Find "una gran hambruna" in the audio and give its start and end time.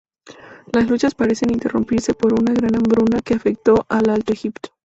2.33-3.21